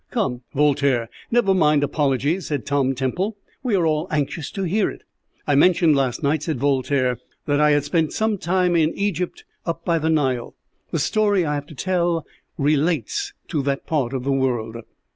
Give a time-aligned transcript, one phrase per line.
[0.09, 5.03] "Come, Voltaire, never mind apologies," said Tom Temple; "we are all anxious to hear it."
[5.45, 9.85] "I mentioned last night," said Voltaire, "that I had spent some time in Egypt up
[9.85, 10.55] by the Nile.
[10.89, 12.25] The story I have to tell
[12.57, 14.77] relates to that part of the world.